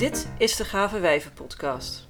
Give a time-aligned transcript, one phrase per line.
[0.00, 2.08] Dit is de Gave Wijven podcast.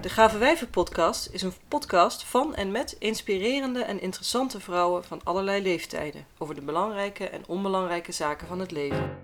[0.00, 5.20] De Gave Wijven podcast is een podcast van en met inspirerende en interessante vrouwen van
[5.24, 9.18] allerlei leeftijden over de belangrijke en onbelangrijke zaken van het leven.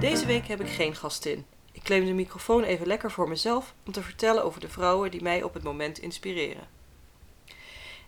[0.00, 1.46] Deze week heb ik geen gastin.
[1.72, 5.22] Ik claim de microfoon even lekker voor mezelf om te vertellen over de vrouwen die
[5.22, 6.68] mij op het moment inspireren.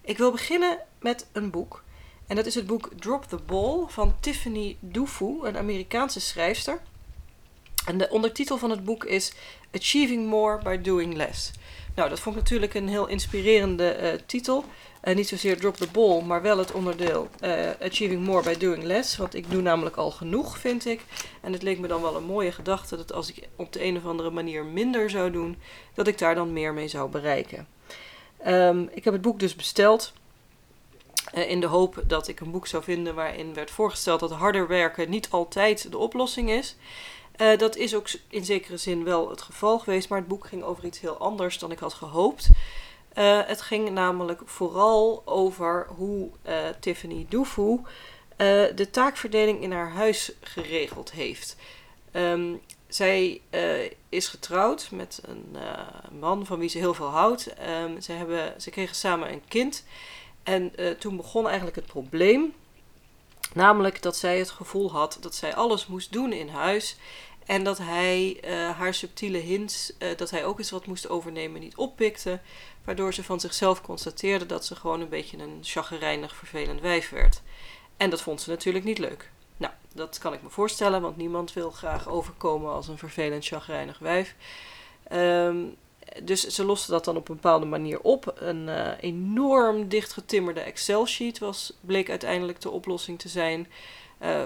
[0.01, 1.85] Ik wil beginnen met een boek.
[2.27, 6.81] En dat is het boek Drop the Ball van Tiffany Dufu, een Amerikaanse schrijfster.
[7.87, 9.33] En de ondertitel van het boek is
[9.73, 11.51] Achieving More by Doing Less.
[11.95, 14.65] Nou, dat vond ik natuurlijk een heel inspirerende uh, titel.
[15.05, 18.83] Uh, niet zozeer Drop the Ball, maar wel het onderdeel uh, Achieving More by Doing
[18.83, 19.17] Less.
[19.17, 21.01] Want ik doe namelijk al genoeg, vind ik.
[21.41, 23.97] En het leek me dan wel een mooie gedachte dat als ik op de een
[23.97, 25.59] of andere manier minder zou doen,
[25.95, 27.69] dat ik daar dan meer mee zou bereiken.
[28.47, 30.13] Um, ik heb het boek dus besteld.
[31.33, 35.11] in de hoop dat ik een boek zou vinden waarin werd voorgesteld dat harder werken
[35.11, 36.77] niet altijd de oplossing is.
[37.41, 40.63] Uh, dat is ook in zekere zin wel het geval geweest, maar het boek ging
[40.63, 42.49] over iets heel anders dan ik had gehoopt.
[43.19, 47.81] Uh, het ging namelijk vooral over hoe uh, Tiffany Dufu
[48.75, 51.57] de taakverdeling in haar huis geregeld heeft.
[52.13, 53.41] Um, zij
[54.09, 55.57] is getrouwd met een
[56.19, 57.55] man van wie ze heel veel houdt.
[57.83, 59.85] Um, ze, hebben, ze kregen samen een kind.
[60.43, 62.55] En toen begon eigenlijk het probleem.
[63.55, 66.97] Namelijk dat zij het gevoel had dat zij alles moest doen in huis.
[67.47, 71.61] En dat hij uh, haar subtiele hints, uh, dat hij ook eens wat moest overnemen,
[71.61, 72.41] niet oppikte.
[72.85, 77.43] Waardoor ze van zichzelf constateerde dat ze gewoon een beetje een chagrijnig, vervelend wijf werd.
[77.97, 79.31] En dat vond ze natuurlijk niet leuk.
[79.57, 83.99] Nou, dat kan ik me voorstellen, want niemand wil graag overkomen als een vervelend, chagrijnig
[83.99, 84.35] wijf.
[85.13, 85.77] Um,
[86.23, 88.35] dus ze loste dat dan op een bepaalde manier op.
[88.39, 93.69] Een uh, enorm dichtgetimmerde Excel-sheet was, bleek uiteindelijk de oplossing te zijn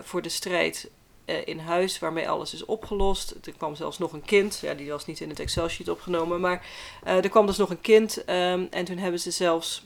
[0.02, 0.90] voor de strijd
[1.26, 3.34] uh, in huis waarmee alles is opgelost.
[3.44, 4.58] Er kwam zelfs nog een kind.
[4.62, 6.40] Ja, die was niet in het Excel-sheet opgenomen.
[6.40, 6.66] Maar
[7.02, 8.18] er kwam dus nog een kind.
[8.18, 9.82] Um, en toen hebben ze zelfs.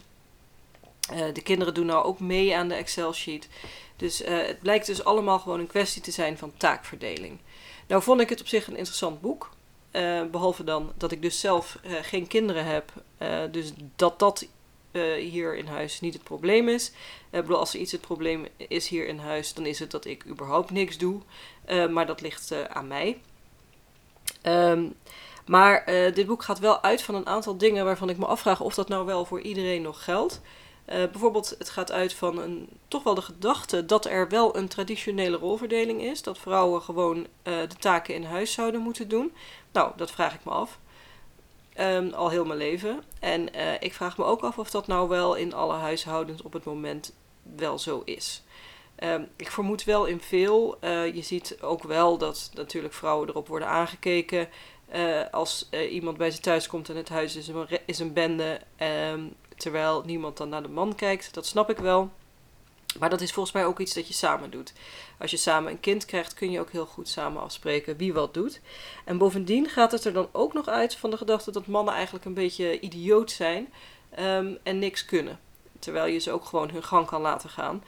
[1.33, 3.49] De kinderen doen nou ook mee aan de Excel-sheet.
[3.97, 7.39] Dus het blijkt dus allemaal gewoon een kwestie te zijn van taakverdeling.
[7.87, 9.51] Nou vond ik het op zich een interessant boek.
[10.31, 12.93] Behalve dan dat ik dus zelf geen kinderen heb.
[13.51, 14.47] dus dat dat
[15.19, 16.93] hier in huis niet het probleem is.
[17.31, 20.05] Uh, bedoel, als er iets het probleem is hier in huis, dan is het dat
[20.05, 21.21] ik überhaupt niks doe.
[21.91, 23.21] Maar dat ligt aan mij.
[24.43, 24.95] Um,
[25.47, 25.85] maar
[26.15, 28.89] dit boek gaat wel uit van een aantal dingen waarvan ik me afvraag of dat
[28.89, 30.41] nou wel voor iedereen nog geldt.
[30.85, 35.37] Bijvoorbeeld, het gaat uit van een, toch wel de gedachte dat er wel een traditionele
[35.37, 36.23] rolverdeling is.
[36.23, 39.33] Dat vrouwen gewoon de taken in huis zouden moeten doen.
[39.73, 40.79] Nou, dat vraag ik me af.
[41.81, 43.03] Um, al heel mijn leven.
[43.21, 46.53] En uh, ik vraag me ook af of dat nou wel in alle huishoudens op
[46.53, 47.15] het moment
[47.57, 48.43] wel zo is.
[49.05, 50.77] Um, ik vermoed wel in veel.
[51.15, 54.49] Je ziet ook wel dat natuurlijk vrouwen erop worden aangekeken.
[55.31, 58.61] Als iemand bij ze thuis komt en het huis is een, is een bende.
[59.13, 61.35] Um, terwijl niemand dan naar de man kijkt.
[61.35, 62.11] Dat snap ik wel.
[62.99, 64.73] Maar dat is volgens mij ook iets dat je samen doet.
[65.19, 68.35] Als je samen een kind krijgt, kun je ook heel goed samen afspreken wie wat
[68.35, 68.61] doet.
[69.05, 72.25] En bovendien gaat het er dan ook nog uit van de gedachte dat mannen eigenlijk
[72.25, 73.73] een beetje idioot zijn
[74.19, 75.41] um, en niks kunnen.
[75.79, 77.85] Terwijl je ze ook gewoon hun gang kan laten gaan.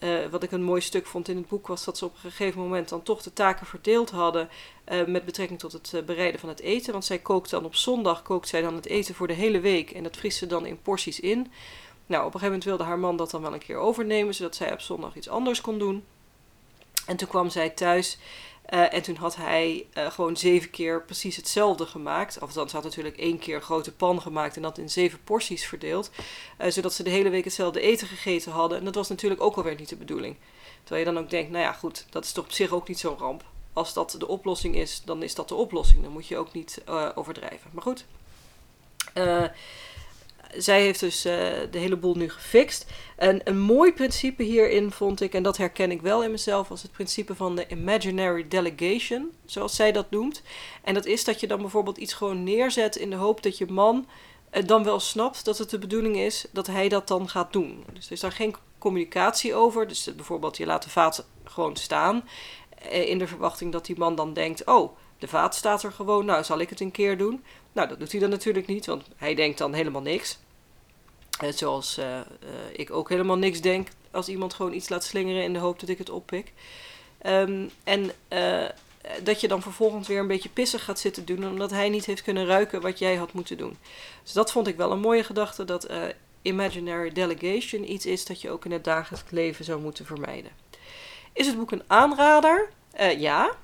[0.00, 2.30] Uh, wat ik een mooi stuk vond in het boek was dat ze op een
[2.30, 4.48] gegeven moment dan toch de taken verdeeld hadden
[4.92, 6.92] uh, met betrekking tot het uh, bereiden van het eten.
[6.92, 9.90] Want zij kookt dan op zondag kookt zij dan het eten voor de hele week
[9.90, 11.52] en dat vriest ze dan in porties in.
[12.06, 14.56] Nou, op een gegeven moment wilde haar man dat dan wel een keer overnemen, zodat
[14.56, 16.04] zij op zondag iets anders kon doen.
[17.06, 18.18] En toen kwam zij thuis
[18.74, 22.40] uh, en toen had hij uh, gewoon zeven keer precies hetzelfde gemaakt.
[22.40, 26.10] Althans, had natuurlijk één keer een grote pan gemaakt en dat in zeven porties verdeeld.
[26.60, 28.78] Uh, zodat ze de hele week hetzelfde eten gegeten hadden.
[28.78, 30.36] En dat was natuurlijk ook alweer niet de bedoeling.
[30.82, 32.98] Terwijl je dan ook denkt, nou ja, goed, dat is toch op zich ook niet
[32.98, 33.44] zo'n ramp.
[33.72, 36.02] Als dat de oplossing is, dan is dat de oplossing.
[36.02, 36.82] Dan moet je ook niet
[37.14, 37.70] overdrijven.
[37.72, 38.04] Maar goed
[40.56, 41.32] zij heeft dus uh,
[41.70, 42.86] de hele boel nu gefixt.
[43.16, 46.82] En een mooi principe hierin vond ik, en dat herken ik wel in mezelf, als
[46.82, 50.42] het principe van de imaginary delegation, zoals zij dat noemt.
[50.82, 53.66] En dat is dat je dan bijvoorbeeld iets gewoon neerzet in de hoop dat je
[53.66, 54.06] man
[54.52, 57.84] uh, dan wel snapt dat het de bedoeling is dat hij dat dan gaat doen.
[57.92, 59.88] Dus er is daar geen communicatie over.
[59.88, 62.28] Dus bijvoorbeeld je laat de vaat gewoon staan
[62.92, 66.24] uh, in de verwachting dat die man dan denkt, oh, de vaat staat er gewoon,
[66.24, 67.44] nou zal ik het een keer doen.
[67.72, 70.38] Nou, dat doet hij dan natuurlijk niet, want hij denkt dan helemaal niks.
[71.44, 72.20] Uh, zoals uh, uh,
[72.72, 75.88] ik ook helemaal niks denk als iemand gewoon iets laat slingeren in de hoop dat
[75.88, 76.52] ik het oppik.
[77.26, 78.10] Um, en
[79.22, 82.22] dat je dan vervolgens weer een beetje pissig gaat zitten doen, omdat hij niet heeft
[82.22, 83.78] kunnen ruiken wat jij had moeten doen.
[84.22, 85.88] Dus dat vond ik wel een mooie gedachte, dat
[86.42, 90.50] imaginary delegation iets is dat je ook in het dagelijks leven zou moeten vermijden.
[91.32, 92.70] Is het boek een aanrader?
[93.16, 93.56] ja.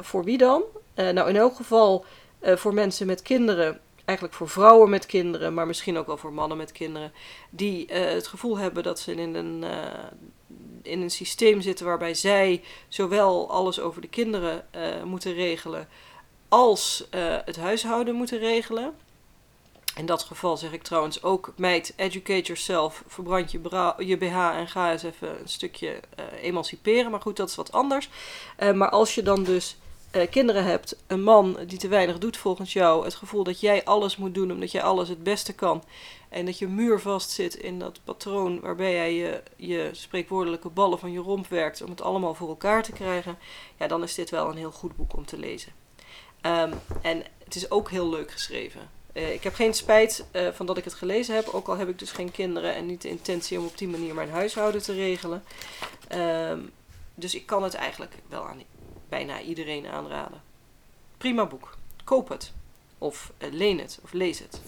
[0.00, 0.62] Voor wie dan?
[0.94, 2.04] nou, in elk geval
[2.42, 6.56] voor mensen met kinderen eigenlijk voor vrouwen met kinderen, maar misschien ook wel voor mannen
[6.56, 7.12] met kinderen,
[7.50, 9.64] die het gevoel hebben dat ze in een,
[10.82, 14.64] in een systeem zitten waarbij zij zowel alles over de kinderen
[15.04, 15.88] moeten regelen
[16.48, 17.08] als
[17.44, 18.94] het huishouden moeten regelen.
[19.98, 23.60] In dat geval zeg ik trouwens ook, meid, educate yourself, verbrand je,
[23.98, 27.10] je BH en ga eens even een stukje uh, emanciperen.
[27.10, 28.08] Maar goed, dat is wat anders.
[28.58, 29.76] Uh, maar als je dan dus
[30.12, 33.84] uh, kinderen hebt, een man die te weinig doet volgens jou, het gevoel dat jij
[33.84, 35.82] alles moet doen omdat jij alles het beste kan.
[36.28, 41.20] En dat je muurvast zit in dat patroon waarbij jij je, spreekwoordelijke ballen van je
[41.20, 43.38] romp werkt om het allemaal voor elkaar te krijgen.
[43.78, 45.72] Ja, dan is dit wel een heel goed boek om te lezen.
[46.42, 46.72] Um,
[47.02, 48.97] en het is ook heel leuk geschreven.
[49.12, 51.88] Uh, ik heb geen spijt uh, van dat ik het gelezen heb, ook al heb
[51.88, 54.92] ik dus geen kinderen en niet de intentie om op die manier mijn huishouden te
[54.92, 55.44] regelen.
[56.14, 56.52] Uh,
[57.14, 58.62] dus ik kan het eigenlijk wel aan
[59.08, 60.42] bijna iedereen aanraden.
[61.18, 61.76] Prima boek.
[62.04, 62.52] Koop het.
[62.98, 63.98] Of uh, leen het.
[64.02, 64.60] Of lees het.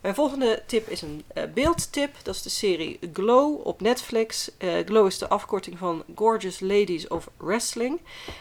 [0.00, 2.14] Mijn volgende tip is een uh, beeldtip.
[2.22, 4.50] Dat is de serie Glow op Netflix.
[4.58, 8.00] Uh, Glow is de afkorting van Gorgeous Ladies of Wrestling.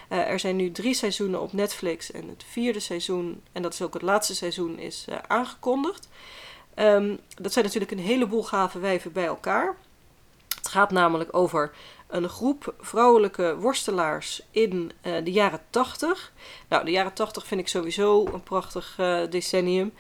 [0.10, 2.12] Uh, er zijn nu drie seizoenen op Netflix.
[2.12, 6.10] En het vierde seizoen, en dat is ook het laatste seizoen, is aangekondigd.
[6.76, 9.76] Um, dat zijn natuurlijk een heleboel gave wijven bij elkaar.
[10.56, 11.72] Het gaat namelijk over
[12.08, 16.34] een groep vrouwelijke worstelaars in de jaren 80.
[16.70, 18.96] Nou, de jaren 80 vind ik sowieso een prachtig
[19.30, 19.94] decennium.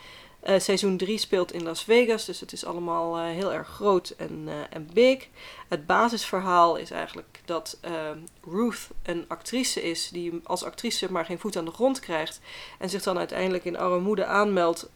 [0.47, 4.09] Uh, seizoen 3 speelt in Las Vegas, dus het is allemaal uh, heel erg groot
[4.09, 5.27] en, uh, en big.
[5.67, 11.39] Het basisverhaal is eigenlijk dat ehm, Ruth een actrice is die als actrice maar geen
[11.39, 12.39] voet aan de grond krijgt.
[12.77, 14.89] En zich dan uiteindelijk in armoede aanmeldt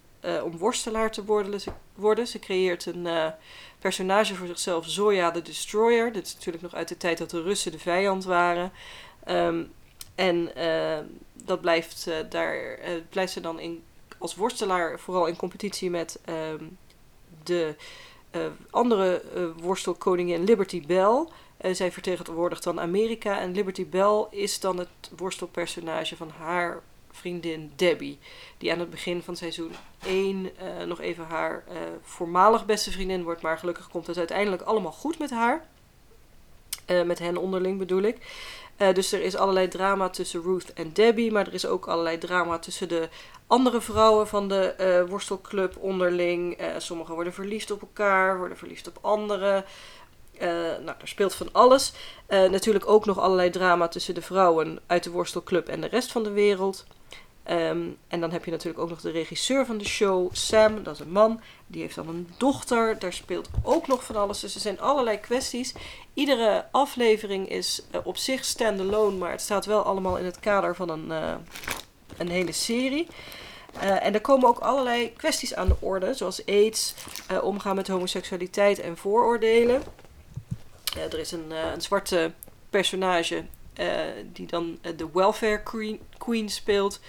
[0.43, 1.25] om worstelaar te
[1.95, 2.27] worden.
[2.27, 3.07] Ze, creëert een
[3.79, 6.11] personage voor zichzelf, Zoya the Destroyer.
[6.11, 8.71] Dit is natuurlijk nog uit de tijd dat de Russen de vijand waren.
[9.27, 9.73] Um,
[10.15, 10.51] en
[11.33, 12.77] dat blijft, daar
[13.09, 13.83] blijft ze dan in
[14.23, 16.65] als worstelaar vooral in competitie met ehm,
[17.43, 17.75] de
[18.31, 21.25] uh, andere uh, worstelkoningin Liberty Bell.
[21.61, 26.81] Uh, zij vertegenwoordigt dan Amerika en Liberty Bell is dan het worstelpersonage van haar
[27.11, 28.19] vriendin Debbie.
[28.57, 29.71] Die aan het begin van seizoen
[30.05, 30.51] 1
[30.87, 31.63] nog even haar
[32.01, 33.41] voormalig beste vriendin wordt.
[33.41, 35.67] Maar gelukkig komt het uiteindelijk allemaal goed met haar.
[37.05, 38.17] met hen onderling bedoel ik.
[38.77, 42.17] Uh, dus er is allerlei drama tussen Ruth en Debbie, maar er is ook allerlei
[42.17, 43.09] drama tussen de
[43.47, 46.61] andere vrouwen van de uh, worstelclub onderling.
[46.61, 49.65] Uh, sommigen worden verliefd op elkaar, worden verliefd op anderen.
[50.39, 51.93] nou, er speelt van alles.
[52.27, 56.23] natuurlijk ook nog allerlei drama tussen de vrouwen uit de worstelclub en de rest van
[56.23, 56.85] de wereld.
[57.51, 60.93] Um, en dan heb je natuurlijk ook nog de regisseur van de show, Sam, dat
[60.93, 61.41] is een man.
[61.67, 64.39] Die heeft dan een dochter, daar speelt ook nog van alles.
[64.39, 65.73] Dus er zijn allerlei kwesties.
[66.13, 70.75] Iedere aflevering is uh, op zich standalone, maar het staat wel allemaal in het kader
[70.75, 71.33] van een, uh,
[72.17, 73.07] een hele serie.
[73.75, 76.93] Uh, en er komen ook allerlei kwesties aan de orde, zoals aids,
[77.41, 79.83] omgaan met homoseksualiteit en vooroordelen.
[80.95, 82.31] er is een, een zwarte
[82.69, 83.43] personage
[84.31, 86.99] die dan uh, de welfare queen, queen speelt.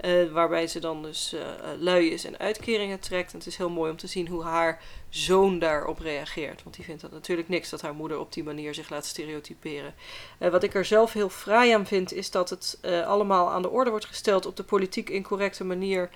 [0.00, 1.34] Uh, waarbij ze dan dus
[1.78, 3.32] lui is en uitkeringen trekt.
[3.32, 6.62] En het is heel mooi om te zien hoe haar zoon daarop reageert.
[6.62, 9.94] Want die vindt dat natuurlijk niks dat haar moeder op die manier zich laat stereotyperen.
[10.38, 13.90] wat ik er zelf heel fraai aan vind, is dat het allemaal aan de orde
[13.90, 16.10] wordt gesteld op de politiek incorrecte manier.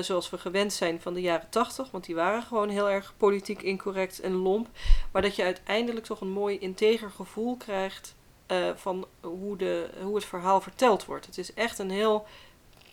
[0.00, 1.90] zoals we gewend zijn van de jaren tachtig.
[1.90, 4.68] Want die waren gewoon heel erg politiek incorrect en lomp.
[5.12, 8.15] Maar dat je uiteindelijk toch een mooi integer gevoel krijgt
[8.48, 11.26] uh, van hoe, de, hoe het verhaal verteld wordt.
[11.26, 12.26] Het is echt een heel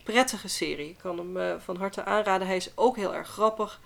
[0.04, 0.90] prettige serie.
[0.90, 2.48] Ik kan hem uh, van harte aanraden.
[2.48, 3.82] Hij is ook heel erg grappig.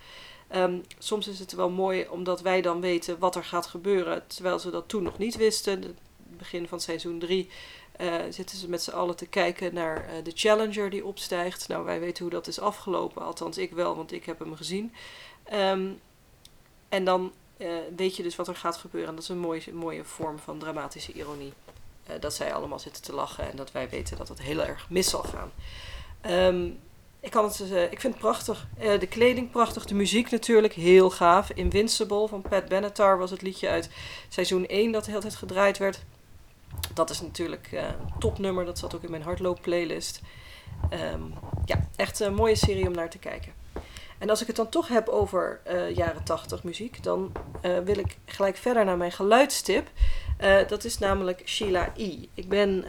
[0.55, 4.59] Um, soms is het wel mooi omdat wij dan weten wat er gaat gebeuren, terwijl
[4.59, 5.81] ze dat toen nog niet wisten.
[5.81, 5.95] Het
[6.37, 7.49] begin van seizoen 3
[7.99, 11.67] uh, eh, zitten ze met z'n allen te kijken naar de Challenger die opstijgt.
[11.67, 14.93] Nou, wij weten hoe dat is afgelopen, althans ik wel, want ik heb hem gezien.
[15.53, 15.99] Um,
[16.89, 19.09] en dan uh, weet je dus wat er gaat gebeuren.
[19.09, 21.53] En dat is een mooie, mooie vorm van dramatische ironie.
[22.09, 24.89] Uh, dat zij allemaal zitten te lachen en dat wij weten dat het heel erg
[24.89, 25.51] mis zal gaan.
[26.31, 26.79] Um,
[27.19, 28.67] ik, kan het, uh, ik vind het prachtig.
[28.99, 31.51] de kleding prachtig, de muziek natuurlijk heel gaaf.
[31.51, 33.89] Invincible van Pat Benatar was het liedje uit
[34.29, 36.03] seizoen 1 dat de hele tijd gedraaid werd.
[36.93, 40.21] Dat is natuurlijk een topnummer, dat zat ook in mijn hardloop playlist.
[41.13, 41.33] Um,
[41.65, 43.53] ja, echt een mooie serie om naar te kijken.
[44.17, 47.31] En als ik het dan toch heb over uh, jaren 80 muziek, dan
[47.61, 49.89] uh, wil ik gelijk verder naar mijn geluidstip.
[50.41, 52.17] Uh, dat is namelijk Sheila E.
[52.33, 52.85] Ik ben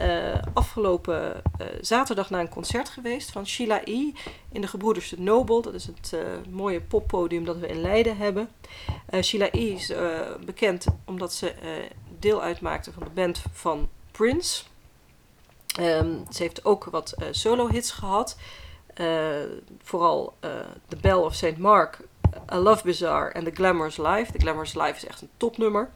[0.55, 1.43] afgelopen
[1.81, 4.13] zaterdag naar een concert geweest van Sheila E.
[4.53, 5.63] in de Gebroeders de Nobel.
[5.63, 6.17] Dat is het
[6.51, 8.49] mooie poppodium dat we in Leiden hebben.
[9.23, 9.73] Sheila E.
[9.73, 9.93] is
[10.45, 11.55] bekend omdat ze
[12.19, 14.65] deel uitmaakte van de band van Prince.
[15.79, 18.37] Ehm, ze heeft ook wat solo-hits gehad.
[19.83, 20.35] Vooral
[20.89, 21.59] The Bell of St.
[21.59, 21.99] Mark,
[22.53, 24.33] A Love Bizarre en The Glamorous Life.
[24.33, 25.91] The Glamorous Life is echt een topnummer.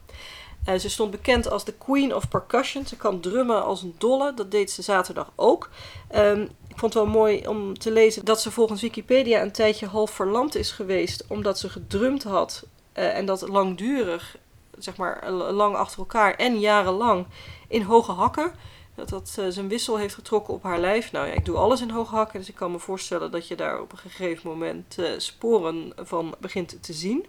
[0.68, 2.86] Uh, ze stond bekend als de Queen of Percussion.
[2.86, 4.34] Ze kan drummen als een dolle.
[4.34, 5.70] Dat deed ze zaterdag ook.
[6.14, 9.86] Um, ik vond het wel mooi om te lezen dat ze volgens Wikipedia een tijdje
[9.86, 11.24] half verlamd is geweest.
[11.28, 12.66] Omdat ze gedrumd had.
[12.92, 14.36] En dat langdurig,
[14.78, 17.26] zeg maar lang achter elkaar en jarenlang
[17.68, 18.52] in hoge hakken.
[18.94, 21.12] Dat dat uh, zijn wissel heeft getrokken op haar lijf.
[21.12, 22.38] Nou ja, ik doe alles in hoge hakken.
[22.38, 26.82] Dus ik kan me voorstellen dat je daar op een gegeven moment sporen van begint
[26.82, 27.26] te zien.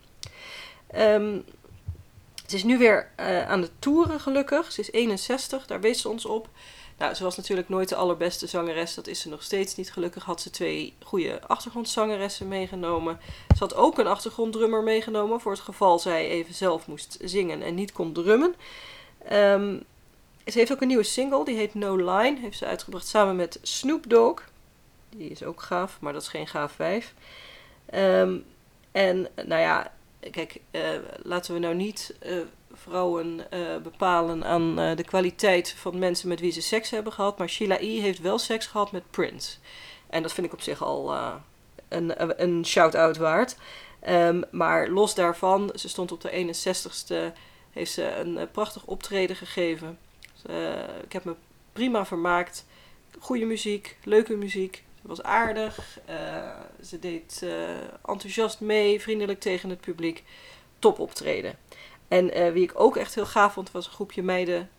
[0.96, 1.44] Um,
[2.48, 4.72] ze is nu weer uh, aan de toeren gelukkig.
[4.72, 6.50] Ze is 61, daar wees ze ons op.
[6.98, 8.94] Nou, ze was natuurlijk nooit de allerbeste zangeres.
[8.94, 9.92] Dat is ze nog steeds niet.
[9.92, 13.20] Gelukkig had ze twee goede achtergrondzangeressen meegenomen.
[13.48, 15.42] Ze had ook een achtergronddrummer meegenomen.
[15.42, 18.56] Voor het geval zij even zelf moest zingen en niet kon drummen.
[19.32, 19.84] Um,
[20.46, 21.46] ze heeft ook een nieuwe single.
[21.46, 22.40] Die heet No Line.
[22.40, 24.44] Heeft ze uitgebracht samen met Snoop Dogg.
[25.10, 27.14] Die is ook gaaf, maar dat is geen gaaf 5.
[27.94, 28.46] Um,
[28.92, 29.92] en nou ja,
[30.32, 30.82] kijk, uh,
[31.24, 32.38] laten we nou niet uh,
[32.72, 37.38] vrouwen uh, bepalen aan de kwaliteit van mensen met wie ze seks hebben gehad.
[37.38, 38.00] Maar Sheila E.
[38.00, 39.58] heeft wel seks gehad met Prince.
[40.08, 41.16] En dat vind ik op zich al
[41.88, 43.56] een, een shout-out waard.
[44.10, 47.38] Um, maar los daarvan, ze stond op de 61ste,
[47.72, 49.98] heeft ze een prachtig optreden gegeven.
[51.04, 51.36] Ik heb me
[51.74, 52.66] prima vermaakt.
[53.20, 56.00] Goede muziek, leuke muziek was aardig.
[56.10, 56.16] Uh,
[56.84, 57.70] ze deed uh,
[58.06, 60.24] enthousiast mee, vriendelijk tegen het publiek.
[60.80, 61.58] Top optreden.
[62.08, 64.70] En wie ik ook echt heel gaaf vond, was een groepje meiden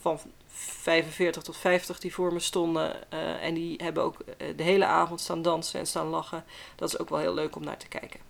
[0.00, 3.10] van 45 tot 50 die voor me stonden.
[3.40, 4.16] en die hebben ook
[4.56, 6.44] de hele avond staan dansen en staan lachen.
[6.76, 8.20] Dat is ook wel heel leuk om naar te kijken.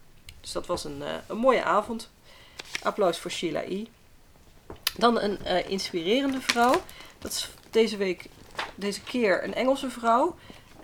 [0.41, 2.11] Dus dat was een, een mooie avond.
[2.83, 3.85] Applaus voor Sheila E.
[5.01, 6.83] Dan een inspirerende vrouw.
[7.19, 8.27] Dat is deze week,
[8.75, 10.37] deze keer een Engelse vrouw.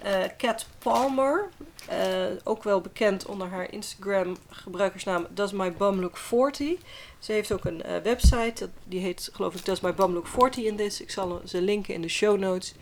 [0.05, 1.49] Uh, Cat Palmer,
[1.91, 6.79] uh, ook wel bekend onder haar Instagram gebruikersnaam Does My Bum Look 40.
[7.19, 10.77] Ze heeft ook een website, die heet geloof ik Does My Bum Look 40 in
[10.77, 11.01] this.
[11.01, 12.75] Ik zal ze linken in de show notes.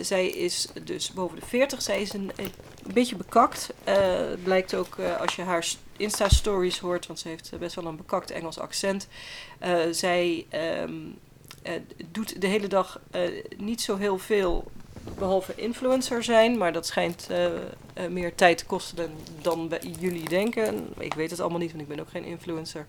[0.00, 1.82] Zij is dus boven de 40.
[1.82, 2.32] Zij is een,
[2.94, 3.72] beetje bekakt.
[4.42, 8.58] blijkt ook als je haar Insta-stories hoort, want ze heeft best wel een bekakt Engels
[8.58, 9.08] accent.
[9.90, 10.46] zij
[10.84, 11.18] um,
[12.12, 13.00] doet de hele dag
[13.56, 14.70] niet zo heel veel
[15.18, 17.52] behalve influencer zijn, maar dat schijnt uh, uh,
[18.08, 18.96] meer tijd te kosten
[19.42, 20.88] dan, dan jullie denken.
[20.98, 22.86] Ik weet het allemaal niet, want ik ben ook geen influencer.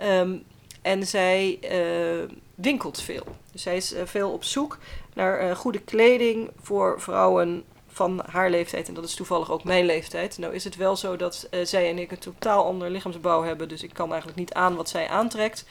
[0.00, 0.44] Um,
[0.82, 3.24] en zij uh, winkelt veel.
[3.52, 4.78] Dus zij is veel op zoek
[5.14, 8.88] naar goede kleding voor vrouwen van haar leeftijd.
[8.88, 10.38] En dat is toevallig ook mijn leeftijd.
[10.38, 13.68] Nou is het wel zo dat zij en ik een totaal ander lichaamsbouw hebben.
[13.68, 15.64] Dus ik kan eigenlijk niet aan wat zij aantrekt.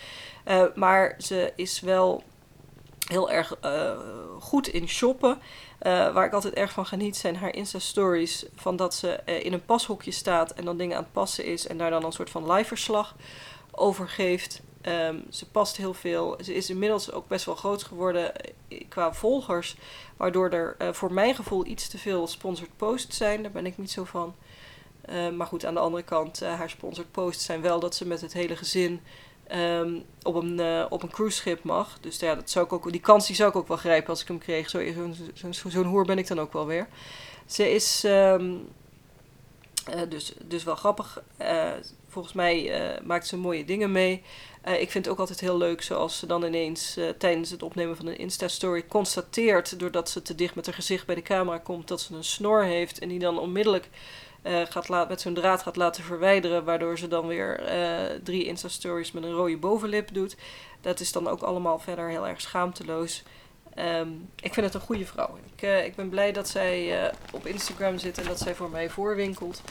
[0.76, 2.24] maar ze is wel
[3.08, 3.58] heel erg
[4.40, 5.40] goed in shoppen.
[5.80, 8.46] Waar ik altijd erg van geniet zijn haar Insta-stories.
[8.56, 11.68] Van dat ze in een pashokje staat en dan dingen aan het passen is.
[11.68, 13.16] En daar dan een soort van live verslag
[13.72, 14.62] over geeft.
[14.88, 16.38] Um, ze past heel veel.
[16.44, 18.32] Ze is inmiddels ook best wel groot geworden
[18.90, 19.76] qua volgers.
[20.18, 23.42] Waardoor er voor mijn gevoel iets te veel sponsored posts zijn.
[23.42, 24.36] Daar ben ik niet zo van.
[25.36, 28.34] maar goed, aan de andere kant, haar sponsored posts zijn wel dat ze met het
[28.34, 29.02] hele gezin
[29.54, 31.98] um, op, een, op een cruiseschip mag.
[32.00, 34.22] Dus ja, dat zou ik ook, die kans die zou ik ook wel grijpen als
[34.22, 34.70] ik hem kreeg.
[34.70, 36.88] Zo'n zo, zo, zo hoer ben ik dan ook wel weer.
[37.46, 38.06] Ze is
[39.90, 41.22] uh, dus, dus wel grappig.
[41.42, 41.72] Uh,
[42.08, 42.72] volgens mij
[43.04, 44.24] maakt ze mooie dingen mee.
[44.64, 48.08] ik vind het ook altijd heel leuk zoals ze dan ineens tijdens het opnemen van
[48.08, 52.02] een Insta-story constateert, doordat ze te dicht met haar gezicht bij de camera komt, dat
[52.02, 53.00] ze een snor heeft.
[53.00, 53.90] En die dan onmiddellijk
[54.44, 57.64] gaat met zo'n draad gaat laten verwijderen, waardoor ze dan weer
[58.24, 60.36] drie Insta-stories met een rode bovenlip doet.
[60.82, 63.24] Dat is dan ook allemaal verder heel erg schaamteloos.
[63.76, 65.38] Um, ik vind het een goede vrouw.
[65.56, 68.90] Ik, uh, ik ben blij dat zij op Instagram zit en dat zij voor mij
[68.90, 69.62] voorwinkelt.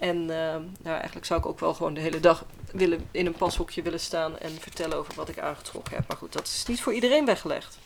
[0.00, 3.34] En ehm, nou, eigenlijk zou ik ook wel gewoon de hele dag willen, in een
[3.34, 6.08] pashokje willen staan en vertellen over wat ik aangetrokken heb.
[6.08, 7.78] Maar goed, dat is niet voor iedereen weggelegd.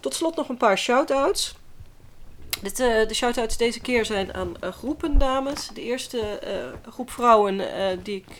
[0.00, 1.54] Tot slot nog een paar shout-outs.
[2.60, 5.68] Dit, uh, de shout-outs deze keer zijn aan uh, groepen dames.
[5.74, 7.60] De eerste uh, groep vrouwen
[8.02, 8.38] die ik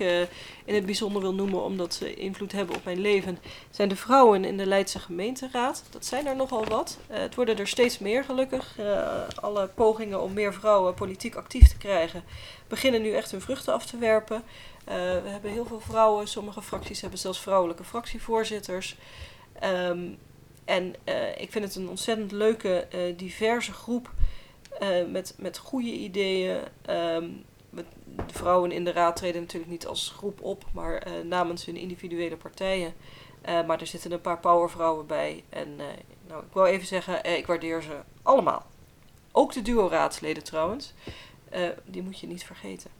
[0.65, 3.39] in het bijzonder wil noemen omdat ze invloed hebben op mijn leven,
[3.71, 5.83] zijn de vrouwen in de Leidse gemeenteraad.
[5.91, 6.99] Dat zijn er nogal wat.
[7.07, 8.79] het worden er steeds meer gelukkig.
[9.41, 12.25] alle pogingen om meer vrouwen politiek actief te krijgen
[12.73, 14.43] beginnen nu echt hun vruchten af te werpen.
[14.85, 16.29] we hebben heel veel vrouwen.
[16.29, 18.97] Sommige fracties hebben zelfs vrouwelijke fractievoorzitters.
[19.65, 20.19] Um,
[20.65, 24.11] en uh, ik vind het een ontzettend leuke, uh, diverse groep
[24.83, 26.57] uh, met, met goede ideeën.
[26.91, 27.45] Um,
[28.27, 32.37] de vrouwen in de raad treden natuurlijk niet als groep op, maar namens hun individuele
[32.37, 32.95] partijen.
[33.45, 35.45] maar er zitten een paar powervrouwen bij.
[35.49, 35.79] En
[36.33, 38.67] Nou, ik wil even zeggen, eh, ik waardeer ze allemaal.
[39.33, 40.93] Ook de duo-raadsleden trouwens.
[41.49, 42.91] Eh, die moet je niet vergeten.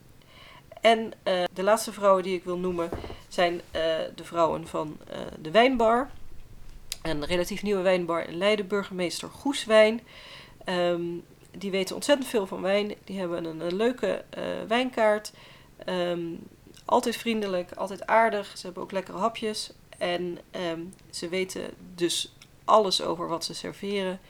[0.81, 2.91] En eh, de laatste vrouwen die ik wil noemen
[3.29, 3.83] zijn eh,
[4.15, 6.11] de vrouwen van eh, de Wijnbar.
[7.03, 10.01] Een relatief nieuwe wijnbar in Leiden, burgemeester Goeswijn.
[10.65, 11.03] Ehm,
[11.51, 12.95] die weten ontzettend veel van wijn.
[13.05, 15.33] Die hebben een, een leuke eh, wijnkaart.
[15.85, 16.21] Ehm,
[16.85, 18.59] altijd vriendelijk, altijd aardig.
[18.59, 19.73] Ze hebben ook lekkere hapjes.
[19.99, 20.81] En ehm,
[21.11, 24.21] ze weten dus alles over wat ze serveren.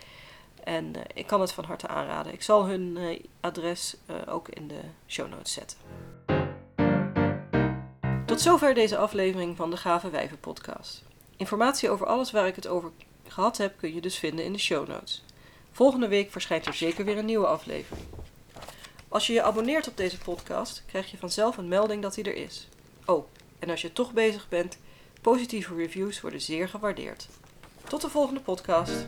[0.64, 2.32] En eh, ik kan het van harte aanraden.
[2.32, 3.96] Ik zal hun eh, adres
[4.28, 5.78] ook in de show notes zetten.
[8.26, 11.02] Tot zover deze aflevering van de Gave Wijven podcast.
[11.36, 12.90] Informatie over alles waar ik het over
[13.28, 15.24] gehad heb kun je dus vinden in de show notes.
[15.70, 18.06] Volgende week verschijnt er zeker weer een nieuwe aflevering.
[19.08, 22.36] Als je je abonneert op deze podcast, krijg je vanzelf een melding dat hij er
[22.36, 22.68] is.
[23.06, 23.26] Oh,
[23.58, 24.78] en als je toch bezig bent,
[25.20, 27.28] positieve reviews worden zeer gewaardeerd.
[27.88, 29.06] Tot de volgende podcast.